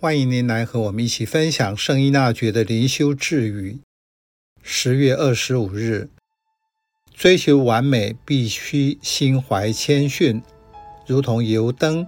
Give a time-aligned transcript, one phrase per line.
[0.00, 3.80] 欢迎您来和我们一起分享圣依纳爵的灵修智语。
[4.62, 6.08] 十月二十五日，
[7.12, 10.40] 追求完美必须心怀谦逊，
[11.04, 12.06] 如同油灯，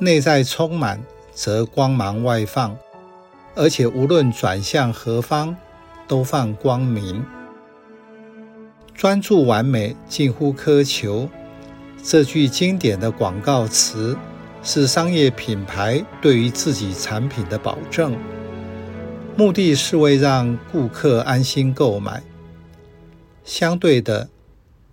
[0.00, 1.00] 内在充满
[1.32, 2.76] 则光芒外放，
[3.54, 5.56] 而且无论转向何方
[6.08, 7.24] 都放光明。
[8.92, 11.28] 专注完美，近乎苛求。
[12.02, 14.18] 这句经典的广告词。
[14.62, 18.16] 是商业品牌对于自己产品的保证，
[19.36, 22.22] 目的是为让顾客安心购买。
[23.44, 24.28] 相对的，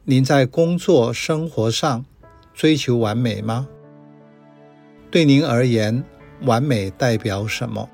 [0.04, 2.06] 您在工作生活上
[2.54, 3.68] 追求完美吗？
[5.12, 6.04] 对您而言，
[6.44, 7.90] 完美代表什么？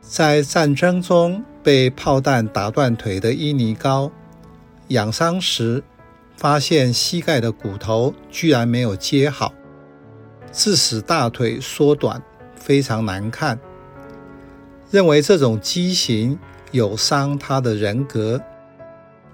[0.00, 4.10] 在战争中被炮弹打断腿的伊尼高，
[4.88, 5.82] 养伤时
[6.36, 9.52] 发现膝盖的骨头居然没有接好。
[10.52, 12.22] 致使大腿缩短，
[12.56, 13.58] 非常难看。
[14.90, 16.38] 认为这种畸形
[16.70, 18.40] 有伤他的人格，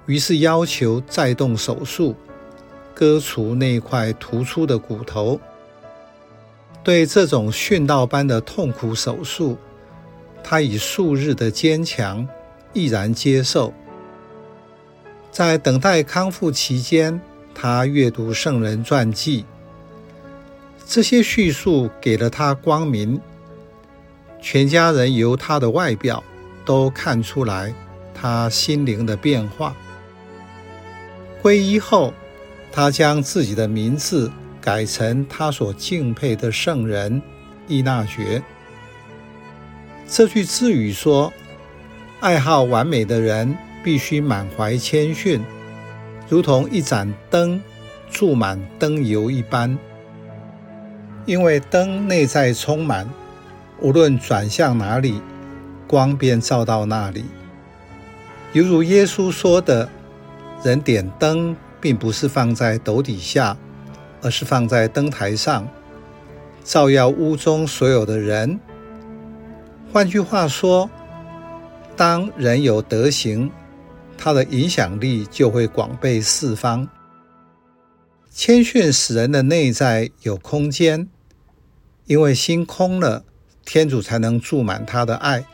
[0.06, 2.14] 于是要求再动手术，
[2.94, 5.41] 割除那块突出的骨头。
[6.83, 9.56] 对这种殉道般的痛苦手术，
[10.42, 12.28] 他以数日的坚强
[12.72, 13.72] 毅然接受。
[15.30, 17.20] 在等待康复期间，
[17.55, 19.46] 他阅读圣人传记。
[20.86, 23.20] 这些叙述给了他光明，
[24.40, 26.22] 全家人由他的外表
[26.64, 27.72] 都看出来
[28.14, 29.74] 他心灵的变化。
[31.42, 32.12] 皈依后，
[32.70, 37.20] 他将自己的名字改成他所敬佩的圣人
[37.66, 38.42] 依纳爵。
[40.06, 41.32] 这句智语说
[42.20, 45.40] ：“爱好完美的人必须满怀谦逊，
[46.28, 47.60] 如同一盏灯
[48.10, 49.77] 注满灯油一般。”
[51.27, 53.08] 因为灯内在充满，
[53.80, 55.22] 无论转向哪里，
[55.86, 57.25] 光便照到那里。
[58.53, 59.89] 犹如耶稣说的
[60.62, 63.57] ：“人点灯，并不是放在斗底下，
[64.23, 65.67] 而是放在灯台上，
[66.62, 68.61] 照耀屋中所有的人。”
[69.92, 70.91] 换句话说，
[71.96, 73.51] 当人有德行，
[74.18, 76.86] 他的影响力就会广被四方。
[78.30, 81.08] 谦逊使人的内在有空间。
[82.07, 83.25] 因为心空了，
[83.65, 85.45] 天主才能注满他的爱。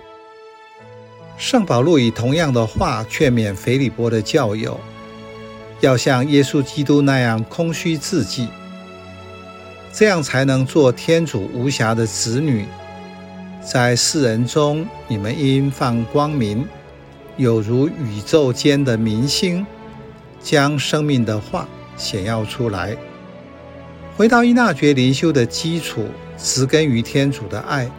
[1.36, 4.78] 圣保禄以同样的话劝勉腓利波的教友，
[5.80, 8.48] 要像耶稣基督那样空虚自己，
[9.92, 12.66] 这样才能做天主无瑕的子女。
[13.62, 16.66] 在世人中，你们应放光明，
[17.36, 19.64] 有如宇宙间的明星，
[20.42, 22.96] 将生命的话显耀出来。
[24.16, 26.04] 回到依纳爵灵修的基础，
[26.36, 27.90] 植根于天主的爱。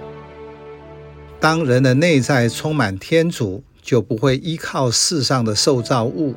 [1.40, 6.36] 当人的内在充满天主，就不会依靠世上的受造物。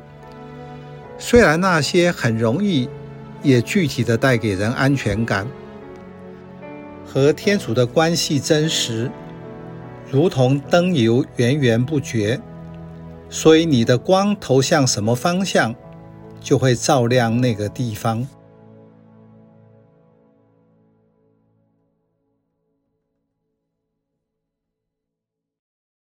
[1.19, 2.89] 虽然那些很容易，
[3.43, 5.45] 也具体的带给人安全感。
[7.05, 9.11] 和天主的关系真实，
[10.11, 12.41] 如同灯油源源不绝。
[13.29, 15.75] 所以你的光投向什么方向，
[16.41, 18.27] 就会照亮那个地方。